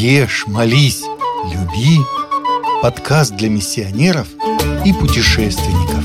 Ешь, 0.00 0.46
молись, 0.46 1.02
люби. 1.52 1.98
Подкаст 2.82 3.34
для 3.34 3.48
миссионеров 3.48 4.28
и 4.84 4.92
путешественников. 4.92 6.04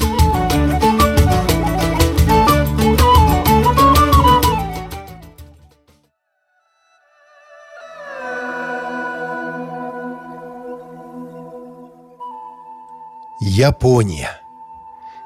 Япония. 13.40 14.42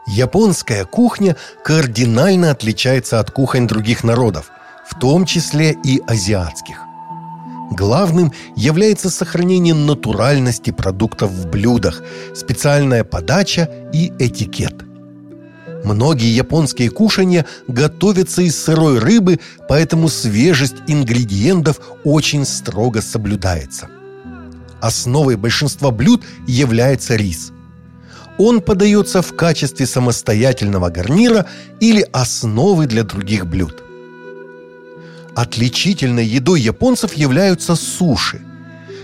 Японская 0.08 0.84
кухня 0.84 1.38
кардинально 1.64 2.52
отличается 2.52 3.22
от 3.22 3.32
кухонь 3.32 3.66
других 3.66 4.04
народов, 4.04 4.52
в 4.86 5.00
том 5.00 5.26
числе 5.26 5.72
и 5.72 6.02
азиатских. 6.06 6.87
Главным 7.72 8.32
является 8.56 9.10
сохранение 9.10 9.74
натуральности 9.74 10.72
продуктов 10.72 11.32
в 11.32 11.48
блюдах, 11.48 12.02
специальная 12.34 13.04
подача 13.04 13.70
и 13.94 14.12
этикет. 14.20 14.84
Многие 15.84 16.36
японские 16.36 16.90
кушания 16.90 17.46
готовятся 17.68 18.42
из 18.42 18.62
сырой 18.62 19.00
рыбы, 19.00 19.40
поэтому 19.70 20.10
свежесть 20.10 20.76
ингредиентов 20.88 21.80
очень 22.04 22.46
строго 22.46 23.02
соблюдается. 23.02 23.90
Основой 24.82 25.36
большинства 25.36 25.92
блюд 25.92 26.24
является 26.48 27.16
рис. 27.16 27.52
Он 28.38 28.62
подается 28.62 29.22
в 29.22 29.36
качестве 29.36 29.86
самостоятельного 29.86 30.90
гарнира 30.90 31.48
или 31.80 32.08
основы 32.12 32.86
для 32.86 33.04
других 33.04 33.48
блюд. 33.48 33.84
Отличительной 35.38 36.26
едой 36.26 36.62
японцев 36.62 37.14
являются 37.14 37.76
суши. 37.76 38.42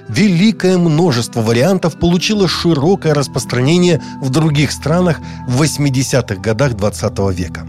Великое 0.10 0.80
множество 0.80 1.42
вариантов 1.44 2.00
получило 2.00 2.48
широкое 2.48 3.14
распространение 3.14 4.02
в 4.20 4.32
других 4.32 4.72
странах 4.72 5.20
в 5.48 5.62
80-х 5.62 6.42
годах 6.42 6.74
20 6.74 7.20
века. 7.38 7.68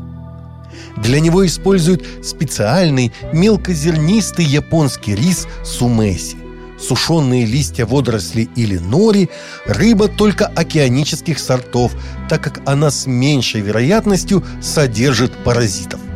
Для 0.96 1.20
него 1.20 1.44
используют 1.44 2.06
специальный 2.24 3.12
мелкозернистый 3.34 4.46
японский 4.46 5.14
рис 5.14 5.46
сумеси, 5.62 6.38
сушеные 6.80 7.44
листья 7.44 7.84
водорослей 7.84 8.48
или 8.56 8.78
нори, 8.78 9.28
рыба 9.66 10.08
только 10.08 10.46
океанических 10.46 11.38
сортов, 11.38 11.92
так 12.30 12.42
как 12.42 12.62
она 12.64 12.90
с 12.90 13.04
меньшей 13.04 13.60
вероятностью 13.60 14.42
содержит 14.62 15.32
паразитов– 15.44 16.00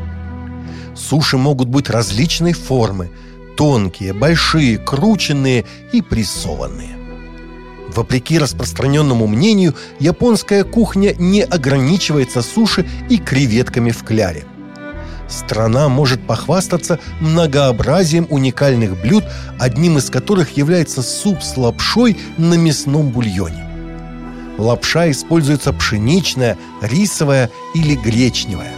Суши 1.08 1.38
могут 1.38 1.68
быть 1.68 1.88
различной 1.88 2.52
формы– 2.52 3.10
тонкие, 3.56 4.12
большие, 4.12 4.76
крученные 4.76 5.64
и 5.90 6.02
прессованные. 6.02 6.98
Вопреки 7.94 8.38
распространенному 8.38 9.26
мнению, 9.26 9.74
японская 9.98 10.64
кухня 10.64 11.14
не 11.18 11.42
ограничивается 11.42 12.42
суши 12.42 12.86
и 13.08 13.16
креветками 13.16 13.90
в 13.90 14.04
кляре. 14.04 14.44
Страна 15.28 15.88
может 15.88 16.20
похвастаться 16.26 16.98
многообразием 17.20 18.26
уникальных 18.28 19.00
блюд, 19.00 19.24
одним 19.58 19.96
из 19.96 20.10
которых 20.10 20.58
является 20.58 21.02
суп 21.02 21.42
с 21.42 21.56
лапшой 21.56 22.18
на 22.36 22.54
мясном 22.54 23.10
бульоне. 23.10 23.64
Лапша 24.58 25.10
используется 25.10 25.72
пшеничная, 25.72 26.58
рисовая 26.82 27.50
или 27.74 27.94
гречневая 27.94 28.74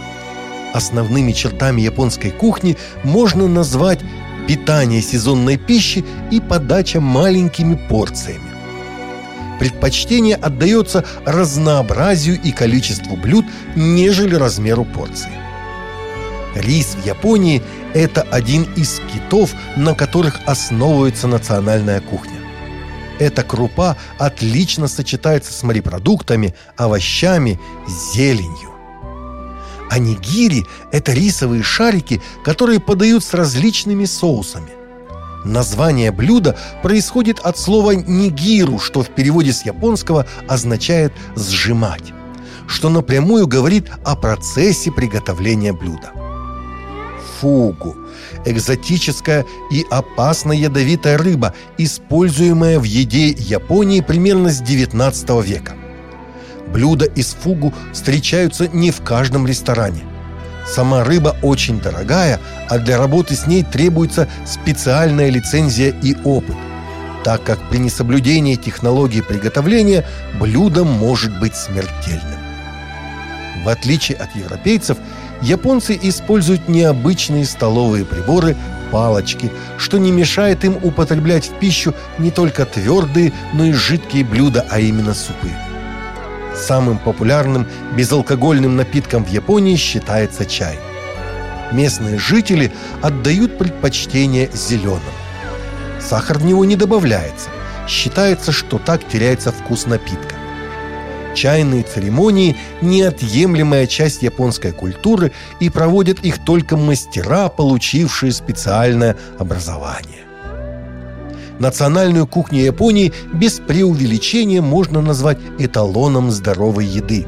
Основными 0.73 1.31
чертами 1.31 1.81
японской 1.81 2.31
кухни 2.31 2.77
можно 3.03 3.47
назвать 3.47 3.99
питание 4.47 5.01
сезонной 5.01 5.57
пищи 5.57 6.05
и 6.31 6.39
подача 6.39 6.99
маленькими 6.99 7.75
порциями. 7.89 8.51
Предпочтение 9.59 10.35
отдается 10.35 11.05
разнообразию 11.25 12.41
и 12.41 12.51
количеству 12.51 13.15
блюд, 13.15 13.45
нежели 13.75 14.35
размеру 14.35 14.85
порции. 14.85 15.29
Рис 16.55 16.95
в 16.95 17.05
Японии– 17.05 17.61
это 17.93 18.23
один 18.23 18.63
из 18.75 18.99
китов, 19.13 19.53
на 19.77 19.93
которых 19.93 20.39
основывается 20.45 21.27
национальная 21.27 22.01
кухня. 22.01 22.39
Эта 23.19 23.43
крупа 23.43 23.97
отлично 24.17 24.87
сочетается 24.87 25.53
с 25.53 25.61
морепродуктами, 25.61 26.55
овощами, 26.75 27.59
зеленью. 28.15 28.70
А 29.91 29.99
нигири– 29.99 30.65
это 30.93 31.11
рисовые 31.11 31.63
шарики, 31.63 32.21
которые 32.45 32.79
подают 32.79 33.25
с 33.25 33.33
различными 33.33 34.05
соусами. 34.05 34.69
Название 35.43 36.13
блюда 36.13 36.57
происходит 36.81 37.39
от 37.39 37.57
слова 37.57 37.91
«нигиру», 37.91 38.79
что 38.79 39.03
в 39.03 39.09
переводе 39.09 39.51
с 39.51 39.65
японского 39.65 40.25
означает 40.47 41.11
«сжимать», 41.35 42.13
что 42.67 42.89
напрямую 42.89 43.47
говорит 43.47 43.91
о 44.05 44.15
процессе 44.15 44.93
приготовления 44.93 45.73
блюда. 45.73 46.13
Фугу– 47.41 47.97
экзотическая 48.45 49.45
и 49.71 49.85
опасно 49.89 50.53
ядовитая 50.53 51.17
рыба, 51.17 51.53
используемая 51.77 52.79
в 52.79 52.83
еде 52.83 53.31
Японии 53.31 53.99
примерно 53.99 54.51
с 54.51 54.61
XIX 54.61 55.43
века. 55.43 55.73
Блюда 56.71 57.05
из 57.05 57.33
фугу 57.33 57.73
встречаются 57.91 58.67
не 58.67 58.91
в 58.91 59.01
каждом 59.01 59.45
ресторане. 59.45 60.01
Сама 60.65 61.03
рыба 61.03 61.35
очень 61.41 61.81
дорогая, 61.81 62.39
а 62.69 62.77
для 62.77 62.97
работы 62.97 63.35
с 63.35 63.45
ней 63.47 63.63
требуется 63.63 64.27
специальная 64.45 65.29
лицензия 65.29 65.93
и 66.01 66.15
опыт, 66.23 66.55
так 67.23 67.43
как 67.43 67.59
при 67.69 67.79
несоблюдении 67.79 68.55
технологии 68.55 69.21
приготовления 69.21 70.05
блюдо 70.39 70.83
может 70.83 71.37
быть 71.39 71.55
смертельным. 71.55 72.39
В 73.65 73.69
отличие 73.69 74.17
от 74.17 74.33
европейцев, 74.35 74.97
японцы 75.41 75.99
используют 76.01 76.69
необычные 76.69 77.45
столовые 77.45 78.05
приборы 78.05 78.55
палочки, 78.91 79.51
что 79.77 79.97
не 79.97 80.11
мешает 80.11 80.63
им 80.63 80.77
употреблять 80.81 81.47
в 81.47 81.59
пищу 81.59 81.93
не 82.17 82.31
только 82.31 82.65
твердые, 82.65 83.33
но 83.53 83.65
и 83.65 83.73
жидкие 83.73 84.23
блюда, 84.23 84.65
а 84.69 84.79
именно 84.79 85.13
супы. 85.13 85.49
Самым 86.55 86.97
популярным 86.97 87.65
безалкогольным 87.95 88.75
напитком 88.75 89.23
в 89.23 89.29
Японии 89.29 89.75
считается 89.75 90.45
чай. 90.45 90.77
Местные 91.71 92.17
жители 92.17 92.71
отдают 93.01 93.57
предпочтение 93.57 94.49
зеленому. 94.53 95.01
Сахар 95.99 96.39
в 96.39 96.45
него 96.45 96.65
не 96.65 96.75
добавляется. 96.75 97.49
Считается, 97.87 98.51
что 98.51 98.79
так 98.79 99.07
теряется 99.07 99.51
вкус 99.51 99.85
напитка. 99.85 100.35
Чайные 101.35 101.83
церемонии– 101.83 102.57
неотъемлемая 102.81 103.87
часть 103.87 104.21
японской 104.21 104.73
культуры 104.73 105.31
и 105.61 105.69
проводят 105.69 106.19
их 106.19 106.43
только 106.43 106.75
мастера, 106.75 107.47
получившие 107.47 108.33
специальное 108.33 109.15
образование. 109.39 110.30
Национальную 111.59 112.27
кухню 112.27 112.63
Японии 112.63 113.13
без 113.33 113.59
преувеличения 113.59 114.61
можно 114.61 115.01
назвать 115.01 115.37
эталоном 115.59 116.31
здоровой 116.31 116.85
еды. 116.85 117.25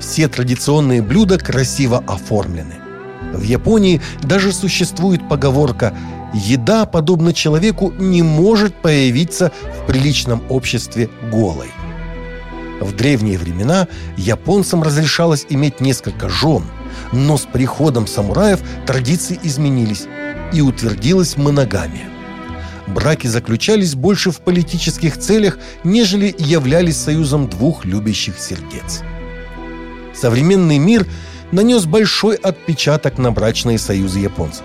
Все 0.00 0.28
традиционные 0.28 1.02
блюда 1.02 1.38
красиво 1.38 2.02
оформлены. 2.06 2.74
В 3.32 3.42
Японии 3.42 4.00
даже 4.22 4.52
существует 4.52 5.28
поговорка 5.28 5.94
«Еда, 6.32 6.86
подобно 6.86 7.32
человеку, 7.32 7.92
не 7.98 8.22
может 8.22 8.74
появиться 8.74 9.52
в 9.80 9.86
приличном 9.86 10.42
обществе 10.48 11.08
голой». 11.30 11.70
В 12.80 12.94
древние 12.94 13.38
времена 13.38 13.88
японцам 14.16 14.82
разрешалось 14.82 15.46
иметь 15.48 15.80
несколько 15.80 16.28
жен, 16.28 16.64
но 17.10 17.38
с 17.38 17.46
приходом 17.46 18.06
самураев 18.06 18.60
традиции 18.86 19.40
изменились 19.42 20.06
и 20.52 20.60
утвердилась 20.60 21.36
моногамия 21.36 22.15
браки 22.86 23.26
заключались 23.26 23.94
больше 23.94 24.30
в 24.30 24.40
политических 24.40 25.18
целях, 25.18 25.58
нежели 25.84 26.34
являлись 26.38 26.96
союзом 26.96 27.48
двух 27.48 27.84
любящих 27.84 28.38
сердец. 28.38 29.02
Современный 30.14 30.78
мир 30.78 31.06
нанес 31.52 31.84
большой 31.84 32.36
отпечаток 32.36 33.18
на 33.18 33.32
брачные 33.32 33.78
союзы 33.78 34.20
японцев. 34.20 34.64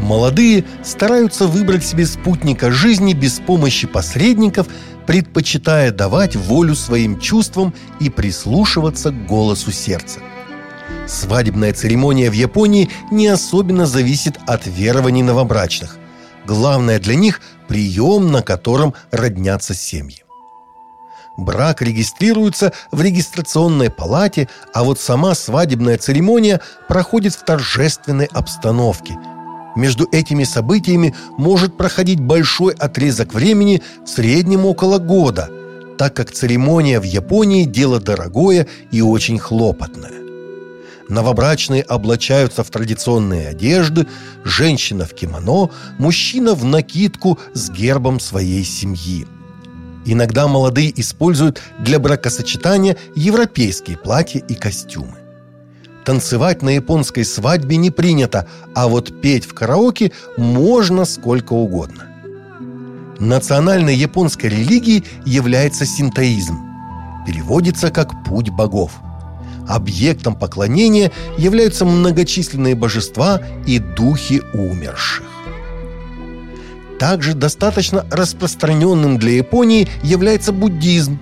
Молодые 0.00 0.64
стараются 0.84 1.46
выбрать 1.46 1.84
себе 1.84 2.06
спутника 2.06 2.70
жизни 2.70 3.12
без 3.12 3.38
помощи 3.38 3.86
посредников, 3.86 4.66
предпочитая 5.06 5.90
давать 5.90 6.36
волю 6.36 6.74
своим 6.74 7.18
чувствам 7.18 7.72
и 8.00 8.10
прислушиваться 8.10 9.10
к 9.10 9.26
голосу 9.26 9.72
сердца. 9.72 10.20
Свадебная 11.06 11.72
церемония 11.72 12.30
в 12.30 12.34
Японии 12.34 12.90
не 13.10 13.28
особенно 13.28 13.86
зависит 13.86 14.38
от 14.46 14.66
верований 14.66 15.22
новобрачных. 15.22 15.98
Главное 16.46 17.00
для 17.00 17.16
них– 17.16 17.40
прием, 17.68 18.30
на 18.30 18.42
котором 18.42 18.94
роднятся 19.10 19.74
семьи. 19.74 20.22
Брак 21.36 21.82
регистрируется 21.82 22.72
в 22.92 23.02
регистрационной 23.02 23.90
палате, 23.90 24.48
а 24.72 24.84
вот 24.84 25.00
сама 25.00 25.34
свадебная 25.34 25.98
церемония 25.98 26.60
проходит 26.88 27.34
в 27.34 27.44
торжественной 27.44 28.26
обстановке. 28.26 29.18
Между 29.74 30.08
этими 30.12 30.44
событиями 30.44 31.14
может 31.36 31.76
проходить 31.76 32.20
большой 32.20 32.72
отрезок 32.74 33.34
времени, 33.34 33.82
в 34.04 34.08
среднем 34.08 34.64
около 34.64 34.98
года, 34.98 35.50
так 35.98 36.14
как 36.14 36.30
церемония 36.30 37.00
в 37.00 37.04
Японии– 37.04 37.64
дело 37.66 38.00
дорогое 38.00 38.68
и 38.92 39.02
очень 39.02 39.38
хлопотное. 39.38 40.25
Новобрачные 41.08 41.82
облачаются 41.82 42.64
в 42.64 42.70
традиционные 42.70 43.48
одежды, 43.48 44.06
женщина 44.44 45.04
в 45.04 45.14
кимоно, 45.14 45.70
мужчина 45.98 46.54
в 46.54 46.64
накидку 46.64 47.38
с 47.54 47.70
гербом 47.70 48.18
своей 48.18 48.64
семьи. 48.64 49.26
Иногда 50.04 50.48
молодые 50.48 50.98
используют 51.00 51.60
для 51.78 51.98
бракосочетания 51.98 52.96
европейские 53.14 53.96
платья 53.96 54.40
и 54.40 54.54
костюмы. 54.54 55.16
Танцевать 56.04 56.62
на 56.62 56.70
японской 56.70 57.24
свадьбе 57.24 57.76
не 57.76 57.90
принято, 57.90 58.48
а 58.74 58.86
вот 58.86 59.20
петь 59.20 59.44
в 59.44 59.54
караоке 59.54 60.12
можно 60.36 61.04
сколько 61.04 61.52
угодно. 61.52 62.04
Национальной 63.18 63.96
японской 63.96 64.46
религией 64.46 65.04
является 65.24 65.86
синтоизм. 65.86 66.60
Переводится 67.26 67.90
как 67.90 68.24
«путь 68.24 68.50
богов». 68.50 68.92
Объектом 69.68 70.36
поклонения 70.36 71.10
являются 71.36 71.84
многочисленные 71.84 72.74
божества 72.74 73.40
и 73.66 73.78
духи 73.78 74.42
умерших. 74.52 75.24
Также 76.98 77.34
достаточно 77.34 78.06
распространенным 78.10 79.18
для 79.18 79.32
Японии 79.32 79.88
является 80.02 80.52
буддизм, 80.52 81.18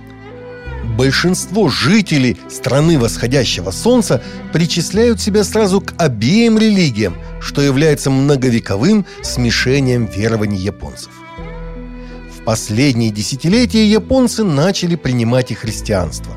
большинство 0.96 1.68
жителей 1.68 2.36
страны 2.48 2.98
восходящего 2.98 3.70
солнца 3.70 4.22
причисляют 4.52 5.20
себя 5.20 5.44
сразу 5.44 5.80
к 5.80 5.94
обеим 5.98 6.58
религиям, 6.58 7.16
что 7.40 7.60
является 7.60 8.10
многовековым 8.10 9.04
смешением 9.22 10.06
верований 10.06 10.58
японцев. 10.58 11.10
В 12.38 12.44
последние 12.44 13.10
десятилетия 13.10 13.86
японцы 13.86 14.44
начали 14.44 14.96
принимать 14.96 15.50
и 15.50 15.54
христианство. 15.54 16.36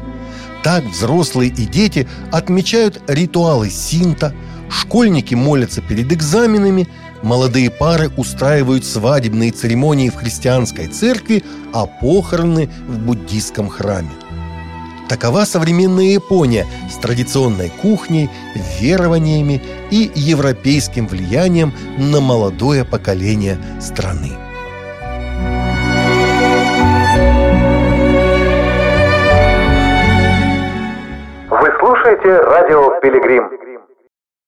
Так 0.67 0.83
взрослые 0.83 1.49
и 1.49 1.65
дети 1.65 2.09
отмечают 2.29 3.01
ритуалы 3.07 3.69
синта, 3.69 4.33
школьники 4.69 5.33
молятся 5.33 5.79
перед 5.79 6.11
экзаменами, 6.11 6.89
молодые 7.23 7.71
пары 7.71 8.11
устраивают 8.17 8.83
свадебные 8.83 9.51
церемонии 9.51 10.09
в 10.09 10.15
христианской 10.15 10.87
церкви, 10.87 11.45
а 11.73 11.85
похороны 11.85 12.69
в 12.85 12.99
буддийском 12.99 13.69
храме– 13.69 14.11
Такова 15.07 15.45
современная 15.45 16.03
Япония 16.03 16.67
с 16.91 16.97
традиционной 16.97 17.69
кухней, 17.69 18.29
верованиями 18.81 19.61
и 19.89 20.11
европейским 20.15 21.07
влиянием 21.07 21.73
на 21.97 22.19
молодое 22.19 22.83
поколение 22.83 23.57
страны. 23.79 24.46
Вы 32.07 32.13
слушаете 32.15 32.39
радио 32.39 32.99
«Пилигрим». 33.01 33.66